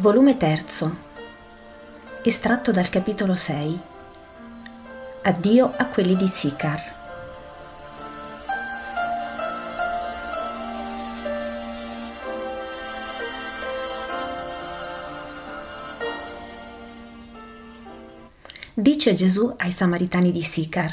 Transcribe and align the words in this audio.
Volume 0.00 0.38
3. 0.38 0.64
Estratto 2.22 2.70
dal 2.70 2.88
capitolo 2.88 3.34
6. 3.34 3.80
Addio 5.24 5.74
a 5.76 5.84
quelli 5.88 6.16
di 6.16 6.26
Sicar. 6.26 6.80
Dice 18.72 19.14
Gesù 19.14 19.52
ai 19.58 19.70
Samaritani 19.70 20.32
di 20.32 20.42
Sicar. 20.42 20.90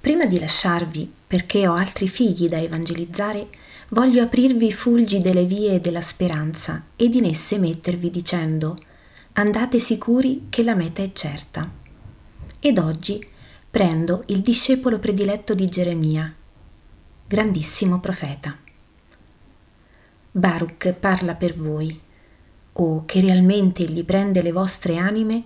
Prima 0.00 0.24
di 0.24 0.40
lasciarvi, 0.40 1.12
perché 1.26 1.68
ho 1.68 1.74
altri 1.74 2.08
figli 2.08 2.48
da 2.48 2.58
evangelizzare, 2.58 3.46
voglio 3.94 4.24
aprirvi 4.24 4.66
i 4.66 4.72
fulgi 4.72 5.20
delle 5.20 5.44
vie 5.44 5.80
della 5.80 6.00
speranza 6.00 6.86
ed 6.96 7.14
in 7.14 7.26
esse 7.26 7.58
mettervi 7.58 8.10
dicendo 8.10 8.76
andate 9.34 9.78
sicuri 9.78 10.46
che 10.50 10.64
la 10.64 10.74
meta 10.74 11.00
è 11.00 11.12
certa. 11.12 11.70
Ed 12.58 12.78
oggi 12.78 13.24
prendo 13.70 14.24
il 14.26 14.40
discepolo 14.40 14.98
prediletto 14.98 15.54
di 15.54 15.68
Geremia, 15.68 16.34
grandissimo 17.26 18.00
profeta. 18.00 18.56
Baruch 20.32 20.92
parla 20.92 21.34
per 21.34 21.54
voi, 21.56 22.00
o 22.72 23.04
che 23.04 23.20
realmente 23.20 23.84
egli 23.84 24.04
prende 24.04 24.42
le 24.42 24.50
vostre 24.50 24.96
anime 24.96 25.44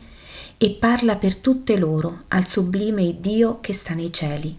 e 0.56 0.70
parla 0.70 1.16
per 1.16 1.36
tutte 1.36 1.76
loro 1.76 2.24
al 2.28 2.46
sublime 2.46 3.20
Dio 3.20 3.60
che 3.60 3.74
sta 3.74 3.92
nei 3.92 4.10
cieli. 4.10 4.58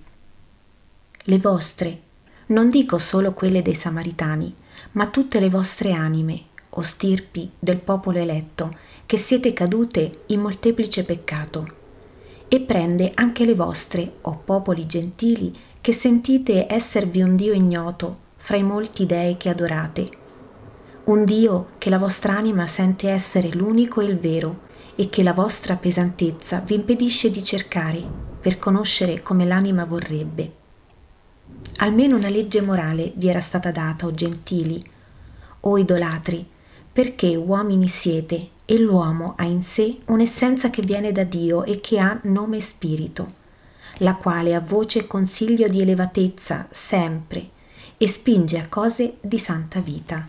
Le 1.23 1.37
vostre 1.39 2.01
non 2.49 2.69
dico 2.69 2.97
solo 2.97 3.33
quelle 3.33 3.61
dei 3.61 3.75
Samaritani, 3.75 4.53
ma 4.93 5.07
tutte 5.07 5.39
le 5.39 5.49
vostre 5.49 5.91
anime, 5.91 6.45
o 6.69 6.81
stirpi 6.81 7.51
del 7.59 7.77
popolo 7.77 8.17
eletto, 8.17 8.75
che 9.05 9.17
siete 9.17 9.53
cadute 9.53 10.21
in 10.27 10.41
molteplice 10.41 11.03
peccato. 11.03 11.77
E 12.47 12.59
prende 12.61 13.11
anche 13.13 13.45
le 13.45 13.53
vostre, 13.53 14.13
o 14.21 14.41
popoli 14.43 14.87
gentili, 14.87 15.55
che 15.79 15.91
sentite 15.91 16.65
esservi 16.71 17.21
un 17.21 17.35
Dio 17.35 17.53
ignoto 17.53 18.27
fra 18.37 18.57
i 18.57 18.63
molti 18.63 19.05
dei 19.05 19.37
che 19.37 19.49
adorate. 19.49 20.09
Un 21.05 21.25
Dio 21.25 21.69
che 21.77 21.89
la 21.89 21.97
vostra 21.99 22.35
anima 22.35 22.65
sente 22.65 23.09
essere 23.09 23.49
l'unico 23.49 24.01
e 24.01 24.05
il 24.05 24.17
vero, 24.17 24.67
e 24.95 25.09
che 25.09 25.21
la 25.21 25.33
vostra 25.33 25.75
pesantezza 25.75 26.61
vi 26.65 26.75
impedisce 26.75 27.29
di 27.29 27.43
cercare 27.43 28.03
per 28.39 28.57
conoscere 28.57 29.21
come 29.21 29.45
l'anima 29.45 29.85
vorrebbe. 29.85 30.58
Almeno 31.81 32.17
una 32.17 32.27
legge 32.27 32.59
morale 32.59 33.13
vi 33.15 33.29
era 33.29 33.39
stata 33.39 33.71
data, 33.71 34.05
o 34.05 34.13
gentili, 34.13 34.83
o 35.61 35.77
idolatri, 35.77 36.45
perché 36.91 37.35
uomini 37.35 37.87
siete 37.87 38.49
e 38.65 38.77
l'uomo 38.77 39.35
ha 39.37 39.45
in 39.45 39.63
sé 39.63 39.99
un'essenza 40.07 40.69
che 40.69 40.81
viene 40.81 41.13
da 41.13 41.23
Dio 41.23 41.63
e 41.63 41.79
che 41.79 41.97
ha 41.97 42.19
nome 42.23 42.59
spirito, 42.59 43.27
la 43.99 44.15
quale 44.15 44.55
ha 44.55 44.59
voce 44.59 44.99
e 44.99 45.07
consiglio 45.07 45.69
di 45.69 45.79
elevatezza 45.79 46.67
sempre 46.69 47.49
e 47.97 48.07
spinge 48.09 48.59
a 48.59 48.67
cose 48.67 49.15
di 49.21 49.37
santa 49.37 49.79
vita. 49.79 50.27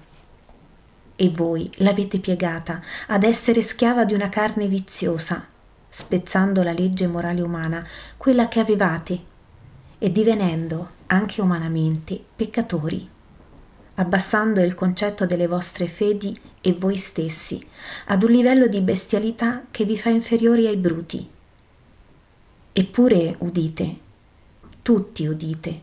E 1.16 1.28
voi 1.30 1.68
l'avete 1.78 2.20
piegata 2.20 2.80
ad 3.08 3.24
essere 3.24 3.60
schiava 3.60 4.04
di 4.04 4.14
una 4.14 4.28
carne 4.28 4.68
viziosa, 4.68 5.44
spezzando 5.88 6.62
la 6.62 6.72
legge 6.72 7.08
morale 7.08 7.40
umana, 7.40 7.84
quella 8.16 8.46
che 8.46 8.60
avevate 8.60 9.18
e 9.98 10.12
divenendo, 10.12 10.98
anche 11.12 11.40
umanamente, 11.40 12.22
peccatori, 12.36 13.08
abbassando 13.94 14.60
il 14.60 14.74
concetto 14.74 15.26
delle 15.26 15.48
vostre 15.48 15.88
fedi 15.88 16.38
e 16.60 16.72
voi 16.72 16.96
stessi 16.96 17.64
ad 18.06 18.22
un 18.22 18.30
livello 18.30 18.68
di 18.68 18.80
bestialità 18.80 19.64
che 19.70 19.84
vi 19.84 19.98
fa 19.98 20.08
inferiori 20.10 20.66
ai 20.66 20.76
bruti. 20.76 21.28
Eppure 22.72 23.34
udite, 23.38 23.96
tutti 24.82 25.26
udite, 25.26 25.82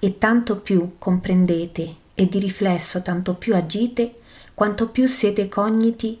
e 0.00 0.18
tanto 0.18 0.60
più 0.60 0.92
comprendete 0.98 1.96
e 2.14 2.28
di 2.28 2.38
riflesso 2.38 3.02
tanto 3.02 3.34
più 3.34 3.56
agite, 3.56 4.20
quanto 4.54 4.88
più 4.88 5.06
siete 5.06 5.48
cogniti 5.48 6.18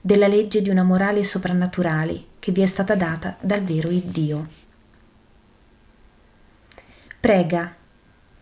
della 0.00 0.28
legge 0.28 0.62
di 0.62 0.70
una 0.70 0.84
morale 0.84 1.24
soprannaturale 1.24 2.24
che 2.38 2.52
vi 2.52 2.62
è 2.62 2.66
stata 2.66 2.94
data 2.94 3.36
dal 3.40 3.62
vero 3.62 3.90
Iddio. 3.90 4.65
Prega, 7.20 7.74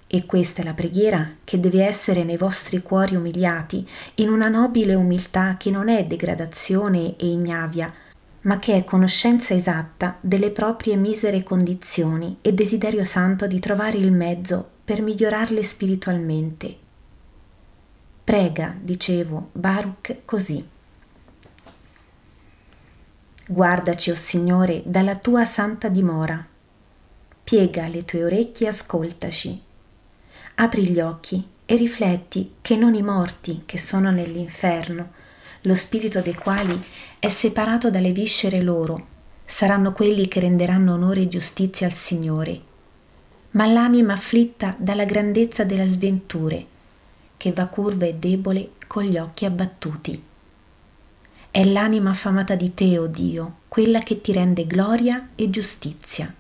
e 0.07 0.27
questa 0.27 0.62
è 0.62 0.65
la 0.65 0.75
preghiera 0.75 1.39
che 1.43 1.59
deve 1.59 1.85
essere 1.85 2.23
nei 2.23 2.37
vostri 2.37 2.83
cuori 2.83 3.17
umiliati, 3.17 3.87
in 4.17 4.29
una 4.31 4.49
nobile 4.49 4.95
umiltà 4.95 5.57
che 5.59 5.71
non 5.71 5.89
è 5.89 6.05
degradazione 6.05 7.17
e 7.17 7.27
ignavia, 7.27 7.93
ma 8.43 8.59
che 8.59 8.77
è 8.77 8.85
conoscenza 8.85 9.55
esatta 9.55 10.19
delle 10.21 10.51
proprie 10.51 10.97
misere 10.97 11.43
condizioni 11.43 12.39
e 12.43 12.53
desiderio 12.53 13.05
santo 13.05 13.47
di 13.47 13.59
trovare 13.59 13.97
il 13.97 14.12
mezzo 14.12 14.69
per 14.85 15.03
migliorarle 15.03 15.62
spiritualmente. 15.62 16.77
Prega, 18.23 18.75
dicevo, 18.79 19.49
Baruch 19.53 20.19
così. 20.25 20.65
Guardaci, 23.47 24.11
o 24.11 24.12
oh 24.12 24.17
Signore, 24.17 24.83
dalla 24.85 25.17
tua 25.17 25.45
santa 25.45 25.89
dimora 25.89 26.53
piega 27.54 27.87
le 27.87 28.04
tue 28.04 28.25
orecchie 28.25 28.66
e 28.66 28.70
ascoltaci. 28.70 29.62
Apri 30.56 30.88
gli 30.88 30.98
occhi 30.98 31.47
e 31.65 31.76
rifletti 31.76 32.54
che 32.60 32.76
non 32.76 32.94
i 32.94 33.03
morti 33.03 33.62
che 33.65 33.78
sono 33.78 34.10
nell'inferno, 34.10 35.12
lo 35.60 35.75
spirito 35.76 36.20
dei 36.20 36.34
quali 36.34 36.76
è 37.20 37.28
separato 37.28 37.91
dalle 37.91 38.10
viscere 38.10 38.60
loro, 38.60 39.06
saranno 39.44 39.93
quelli 39.93 40.26
che 40.26 40.41
renderanno 40.41 40.94
onore 40.94 41.20
e 41.20 41.28
giustizia 41.28 41.87
al 41.87 41.93
Signore, 41.93 42.60
ma 43.53 43.66
l'anima 43.66 44.14
afflitta 44.14 44.75
dalla 44.76 45.04
grandezza 45.04 45.62
delle 45.62 45.87
sventure, 45.87 46.66
che 47.37 47.53
va 47.53 47.66
curva 47.66 48.06
e 48.06 48.14
debole 48.14 48.70
con 48.88 49.04
gli 49.04 49.16
occhi 49.16 49.44
abbattuti. 49.44 50.20
È 51.53 51.62
l'anima 51.62 52.10
affamata 52.10 52.56
di 52.56 52.75
te, 52.75 52.98
o 52.98 53.04
oh 53.04 53.06
Dio, 53.06 53.59
quella 53.69 54.00
che 54.00 54.20
ti 54.20 54.32
rende 54.32 54.66
gloria 54.66 55.28
e 55.37 55.50
giustizia 55.50 56.34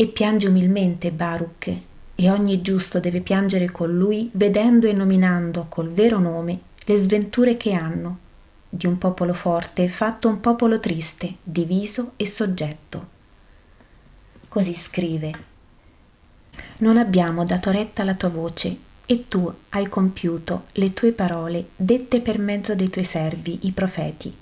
e 0.00 0.06
piange 0.06 0.46
umilmente 0.46 1.10
Baruch, 1.10 1.76
e 2.14 2.30
ogni 2.30 2.62
giusto 2.62 3.00
deve 3.00 3.20
piangere 3.20 3.68
con 3.72 3.92
lui, 3.92 4.30
vedendo 4.34 4.86
e 4.86 4.92
nominando 4.92 5.66
col 5.68 5.90
vero 5.90 6.20
nome 6.20 6.60
le 6.84 6.96
sventure 6.98 7.56
che 7.56 7.72
hanno, 7.72 8.18
di 8.68 8.86
un 8.86 8.96
popolo 8.96 9.34
forte 9.34 9.88
fatto 9.88 10.28
un 10.28 10.38
popolo 10.38 10.78
triste, 10.78 11.38
diviso 11.42 12.12
e 12.14 12.28
soggetto. 12.28 13.08
Così 14.46 14.76
scrive. 14.76 15.32
Non 16.76 16.96
abbiamo 16.96 17.42
dato 17.42 17.72
retta 17.72 18.02
alla 18.02 18.14
tua 18.14 18.28
voce, 18.28 18.78
e 19.04 19.26
tu 19.26 19.52
hai 19.70 19.88
compiuto 19.88 20.66
le 20.74 20.94
tue 20.94 21.10
parole 21.10 21.70
dette 21.74 22.20
per 22.20 22.38
mezzo 22.38 22.76
dei 22.76 22.88
tuoi 22.88 23.04
servi, 23.04 23.58
i 23.62 23.72
profeti 23.72 24.32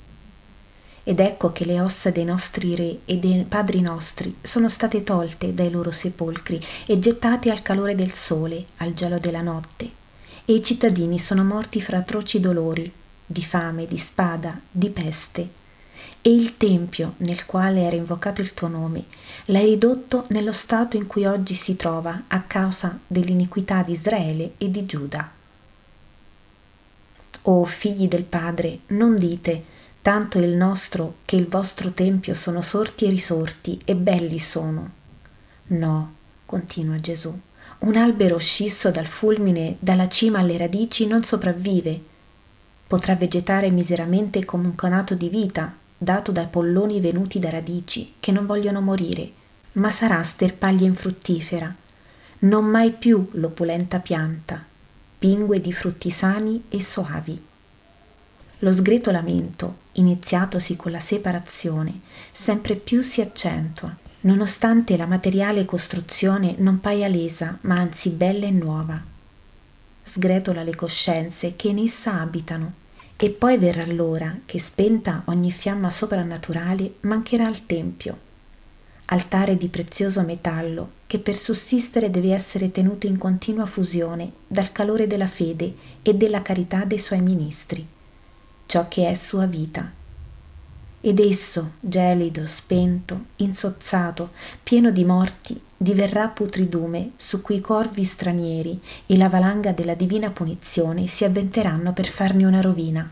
ed 1.09 1.21
ecco 1.21 1.53
che 1.53 1.65
le 1.65 1.81
ossa 1.81 2.11
dei 2.11 2.25
nostri 2.25 2.75
re 2.75 2.99
e 3.05 3.19
dei 3.19 3.45
padri 3.49 3.81
nostri 3.81 4.39
sono 4.43 4.69
state 4.69 5.05
tolte 5.05 5.55
dai 5.55 5.71
loro 5.71 5.93
sepolcri 5.93 6.61
e 6.85 6.99
gettate 6.99 7.49
al 7.49 7.63
calore 7.63 7.95
del 7.95 8.13
sole, 8.13 8.65
al 8.79 8.93
gelo 8.93 9.17
della 9.17 9.41
notte, 9.41 9.89
e 10.45 10.53
i 10.53 10.65
cittadini 10.65 11.21
sono 11.21 11.45
morti 11.45 11.81
fra 11.81 11.99
atroci 11.99 12.41
dolori, 12.41 12.93
di 13.25 13.45
fame, 13.45 13.87
di 13.87 13.97
spada, 13.99 14.61
di 14.69 14.91
peste. 14.91 15.49
E 16.21 16.29
il 16.29 16.57
tempio 16.57 17.15
nel 17.19 17.47
quale 17.47 17.83
era 17.83 17.95
invocato 17.95 18.41
il 18.41 18.53
tuo 18.53 18.67
nome 18.67 19.05
l'hai 19.45 19.67
ridotto 19.67 20.25
nello 20.31 20.53
stato 20.53 20.97
in 20.97 21.07
cui 21.07 21.25
oggi 21.25 21.55
si 21.55 21.77
trova 21.77 22.25
a 22.27 22.41
causa 22.41 22.99
dell'iniquità 23.07 23.85
di 23.85 23.93
Israele 23.93 24.55
e 24.59 24.73
di 24.73 24.85
Giuda. 24.85 25.31
O 27.43 27.65
figli 27.65 28.09
del 28.09 28.25
Padre, 28.25 28.81
non 28.89 29.15
dite 29.15 29.75
tanto 30.07 30.39
il 30.39 30.51
nostro 30.51 31.17
che 31.25 31.35
il 31.35 31.49
vostro 31.49 31.91
tempio 31.91 32.33
sono 32.33 32.63
sorti 32.63 33.07
e 33.07 33.11
risorti 33.11 33.81
e 33.85 33.97
belli 33.97 34.39
sono. 34.39 34.91
No, 35.67 36.15
continua 36.47 36.95
Gesù, 37.01 37.37
un 37.81 37.97
albero 37.97 38.39
scisso 38.39 38.93
dal 38.93 39.09
fulmine, 39.09 39.75
dalla 39.81 40.07
cima 40.07 40.39
alle 40.39 40.57
radici, 40.57 41.09
non 41.09 41.25
sopravvive. 41.25 42.01
Potrà 42.87 43.17
vegetare 43.17 43.69
miseramente 43.71 44.45
come 44.45 44.67
un 44.69 44.77
conato 44.77 45.17
di 45.17 45.29
vita, 45.29 45.75
dato 45.99 46.31
dai 46.31 46.47
polloni 46.47 47.01
venuti 47.01 47.41
da 47.41 47.51
radici, 47.51 48.15
che 48.21 48.31
non 48.31 48.47
vogliono 48.47 48.81
morire, 48.81 49.29
ma 49.73 49.91
sarà 49.91 50.23
sterpaglia 50.23 50.87
infruttifera, 50.87 51.75
non 52.39 52.65
mai 52.65 52.93
più 52.93 53.29
l'opulenta 53.33 53.99
pianta, 53.99 54.65
pingue 55.19 55.61
di 55.61 55.73
frutti 55.73 56.11
sani 56.11 56.63
e 56.69 56.81
soavi. 56.81 57.45
Lo 58.61 58.71
sgretolamento, 58.71 59.85
iniziatosi 59.97 60.77
con 60.77 60.93
la 60.93 61.01
separazione, 61.01 62.01
sempre 62.33 62.77
più 62.77 63.03
si 63.03 63.21
accentua, 63.21 63.95
nonostante 64.21 64.97
la 64.97 65.07
materiale 65.07 65.65
costruzione 65.65 66.55
non 66.59 66.81
paia 66.81 67.09
lesa, 67.09 67.59
ma 67.63 67.77
anzi 67.77 68.11
bella 68.11 68.47
e 68.47 68.51
nuova. 68.51 69.01
sgretola 70.03 70.63
le 70.63 70.75
coscienze 70.75 71.57
che 71.57 71.69
in 71.69 71.79
essa 71.79 72.21
abitano. 72.21 72.85
E 73.19 73.31
poi 73.31 73.57
verrà 73.57 73.87
l'ora 73.87 74.41
che, 74.45 74.59
spenta 74.59 75.23
ogni 75.27 75.51
fiamma 75.51 75.91
soprannaturale, 75.91 76.97
mancherà 77.01 77.49
il 77.49 77.65
Tempio, 77.65 78.19
altare 79.07 79.57
di 79.57 79.69
prezioso 79.69 80.23
metallo 80.23 80.91
che 81.07 81.19
per 81.19 81.35
sussistere 81.35 82.11
deve 82.11 82.35
essere 82.35 82.71
tenuto 82.71 83.07
in 83.07 83.17
continua 83.17 83.65
fusione 83.65 84.33
dal 84.47 84.71
calore 84.71 85.07
della 85.07 85.29
fede 85.29 85.75
e 86.03 86.15
della 86.15 86.43
carità 86.43 86.85
dei 86.85 86.99
suoi 86.99 87.21
ministri, 87.23 87.87
ciò 88.67 88.87
che 88.89 89.09
è 89.09 89.15
sua 89.15 89.47
vita. 89.47 89.91
Ed 91.01 91.21
esso, 91.21 91.73
gelido, 91.81 92.47
spento, 92.47 93.27
insozzato, 93.37 94.31
pieno 94.63 94.91
di 94.91 95.05
morti, 95.05 95.61
diverrà 95.77 96.27
putridume 96.29 97.13
su 97.17 97.43
cui 97.43 97.57
i 97.57 97.61
corvi 97.61 98.03
stranieri 98.03 98.81
e 99.07 99.17
la 99.17 99.29
valanga 99.29 99.73
della 99.73 99.95
divina 99.95 100.31
punizione 100.31 101.07
si 101.07 101.25
avventeranno 101.25 101.93
per 101.93 102.07
farne 102.07 102.45
una 102.45 102.61
rovina. 102.61 103.09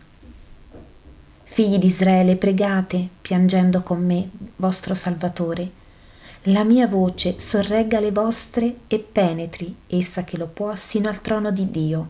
Figli 1.43 1.77
di 1.77 1.85
Israele, 1.85 2.35
pregate, 2.35 3.07
piangendo 3.21 3.81
con 3.81 4.05
me, 4.05 4.29
vostro 4.57 4.93
Salvatore. 4.93 5.83
La 6.49 6.65
mia 6.65 6.87
voce 6.87 7.39
sorregga 7.39 8.01
le 8.01 8.11
vostre 8.11 8.79
e 8.87 8.99
penetri, 8.99 9.73
essa 9.87 10.25
che 10.25 10.35
lo 10.35 10.47
può, 10.47 10.75
sino 10.75 11.07
al 11.07 11.21
trono 11.21 11.51
di 11.51 11.71
Dio. 11.71 12.09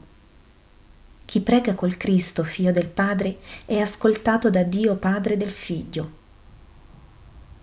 Chi 1.26 1.42
prega 1.42 1.74
col 1.74 1.98
Cristo, 1.98 2.44
figlio 2.44 2.72
del 2.72 2.88
Padre, 2.88 3.40
è 3.66 3.80
ascoltato 3.80 4.52
da 4.52 4.62
Dio 4.62 4.96
Padre 4.96 5.38
del 5.38 5.52
Figlio. 5.52 6.24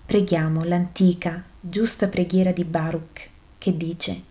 Preghiamo 0.05 0.65
l'antica, 0.65 1.43
giusta 1.61 2.09
preghiera 2.09 2.51
di 2.51 2.65
Baruch, 2.65 3.31
che 3.57 3.77
dice 3.77 4.23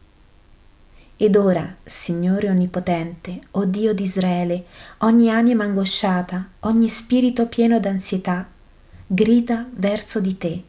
Ed 1.16 1.36
ora, 1.38 1.78
Signore 1.83 2.50
Onnipotente, 2.50 3.39
o 3.51 3.63
Dio 3.63 3.94
d'Israele, 3.94 4.66
ogni 5.00 5.31
anima 5.31 5.63
angosciata, 5.63 6.50
ogni 6.62 6.89
spirito 6.89 7.48
pieno 7.48 7.80
d'ansietà, 7.80 8.48
grida 9.07 9.66
verso 9.72 10.19
di 10.19 10.38
te. 10.38 10.63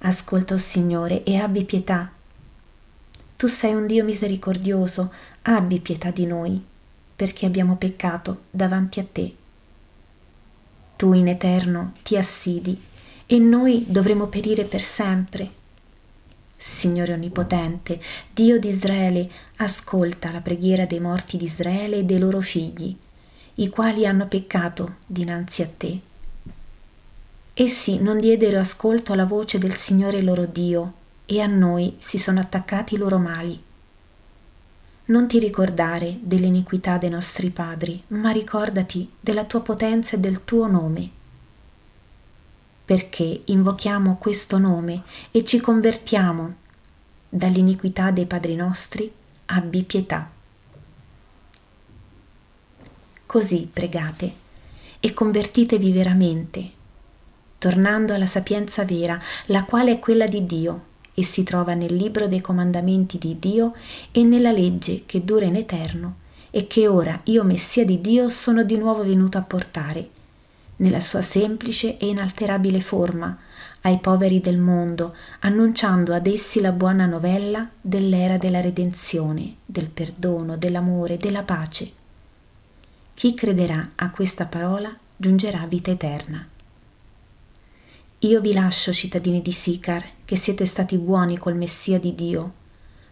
Ascolta, 0.00 0.54
o 0.54 0.58
Signore, 0.58 1.24
e 1.24 1.38
abbi 1.38 1.64
pietà. 1.64 2.12
Tu 3.36 3.46
sei 3.46 3.74
un 3.74 3.86
Dio 3.86 4.04
misericordioso, 4.04 5.10
abbi 5.42 5.80
pietà 5.80 6.10
di 6.10 6.26
noi, 6.26 6.62
perché 7.20 7.44
abbiamo 7.44 7.76
peccato 7.76 8.44
davanti 8.50 8.98
a 8.98 9.04
te. 9.04 9.34
Tu 10.96 11.12
in 11.12 11.28
eterno 11.28 11.92
ti 12.02 12.16
assidi 12.16 12.80
e 13.26 13.38
noi 13.38 13.84
dovremo 13.86 14.28
perire 14.28 14.64
per 14.64 14.80
sempre. 14.80 15.50
Signore 16.56 17.12
Onnipotente, 17.12 18.00
Dio 18.32 18.58
di 18.58 18.68
Israele, 18.68 19.30
ascolta 19.56 20.32
la 20.32 20.40
preghiera 20.40 20.86
dei 20.86 20.98
morti 20.98 21.36
di 21.36 21.44
Israele 21.44 21.98
e 21.98 22.04
dei 22.04 22.18
loro 22.18 22.40
figli, 22.40 22.96
i 23.56 23.68
quali 23.68 24.06
hanno 24.06 24.26
peccato 24.26 24.94
dinanzi 25.06 25.60
a 25.60 25.68
te. 25.76 26.00
Essi 27.52 27.98
non 27.98 28.18
diedero 28.18 28.60
ascolto 28.60 29.12
alla 29.12 29.26
voce 29.26 29.58
del 29.58 29.76
Signore 29.76 30.22
loro 30.22 30.46
Dio, 30.46 30.94
e 31.26 31.42
a 31.42 31.46
noi 31.46 31.96
si 31.98 32.16
sono 32.16 32.40
attaccati 32.40 32.94
i 32.94 32.96
loro 32.96 33.18
mali. 33.18 33.68
Non 35.10 35.26
ti 35.26 35.40
ricordare 35.40 36.18
dell'iniquità 36.20 36.96
dei 36.96 37.10
nostri 37.10 37.50
padri, 37.50 38.00
ma 38.08 38.30
ricordati 38.30 39.10
della 39.18 39.44
tua 39.44 39.60
potenza 39.60 40.14
e 40.14 40.20
del 40.20 40.44
tuo 40.44 40.68
nome. 40.68 41.10
Perché 42.84 43.42
invochiamo 43.46 44.18
questo 44.18 44.58
nome 44.58 45.02
e 45.32 45.42
ci 45.44 45.58
convertiamo. 45.58 46.54
Dall'iniquità 47.28 48.12
dei 48.12 48.26
padri 48.26 48.54
nostri, 48.54 49.12
abbi 49.46 49.82
pietà. 49.82 50.30
Così 53.26 53.68
pregate 53.72 54.32
e 55.00 55.12
convertitevi 55.12 55.90
veramente, 55.90 56.70
tornando 57.58 58.14
alla 58.14 58.26
sapienza 58.26 58.84
vera, 58.84 59.20
la 59.46 59.64
quale 59.64 59.90
è 59.90 59.98
quella 59.98 60.28
di 60.28 60.46
Dio 60.46 60.88
e 61.14 61.24
si 61.24 61.42
trova 61.42 61.74
nel 61.74 61.94
libro 61.94 62.26
dei 62.26 62.40
comandamenti 62.40 63.18
di 63.18 63.38
Dio 63.38 63.74
e 64.10 64.22
nella 64.22 64.52
legge 64.52 65.02
che 65.06 65.24
dura 65.24 65.44
in 65.44 65.56
eterno 65.56 66.16
e 66.50 66.66
che 66.66 66.88
ora 66.88 67.20
io, 67.24 67.44
Messia 67.44 67.84
di 67.84 68.00
Dio, 68.00 68.28
sono 68.28 68.64
di 68.64 68.76
nuovo 68.76 69.04
venuto 69.04 69.38
a 69.38 69.42
portare 69.42 70.08
nella 70.80 71.00
sua 71.00 71.22
semplice 71.22 71.98
e 71.98 72.08
inalterabile 72.08 72.80
forma, 72.80 73.38
ai 73.82 73.98
poveri 73.98 74.40
del 74.40 74.58
mondo, 74.58 75.14
annunciando 75.40 76.14
ad 76.14 76.26
essi 76.26 76.60
la 76.60 76.72
buona 76.72 77.06
novella 77.06 77.68
dell'era 77.80 78.36
della 78.36 78.60
redenzione, 78.60 79.56
del 79.64 79.88
perdono, 79.88 80.56
dell'amore, 80.56 81.16
della 81.18 81.42
pace. 81.42 81.92
Chi 83.14 83.34
crederà 83.34 83.90
a 83.94 84.10
questa 84.10 84.46
parola 84.46 84.94
giungerà 85.16 85.60
a 85.60 85.66
vita 85.66 85.90
eterna. 85.90 86.46
Io 88.22 88.42
vi 88.42 88.52
lascio, 88.52 88.92
cittadini 88.92 89.40
di 89.40 89.50
Sicar, 89.50 90.04
che 90.26 90.36
siete 90.36 90.66
stati 90.66 90.98
buoni 90.98 91.38
col 91.38 91.56
Messia 91.56 91.98
di 91.98 92.14
Dio, 92.14 92.52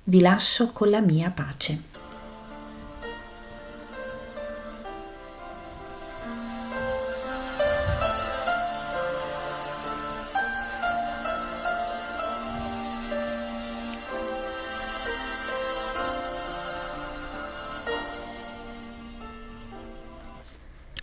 vi 0.05 0.21
lascio 0.21 0.71
con 0.73 0.91
la 0.91 1.01
mia 1.01 1.31
pace. 1.31 1.98